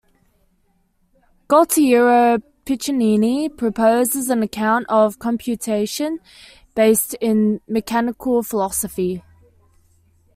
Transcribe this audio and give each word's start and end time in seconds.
Gualtiero 1.47 2.39
Piccinini 2.65 3.49
proposes 3.55 4.31
an 4.31 4.41
account 4.41 4.87
of 4.89 5.19
computation 5.19 6.17
based 6.73 7.13
in 7.21 7.61
mechanical 7.67 8.41
philosophy. 8.41 9.21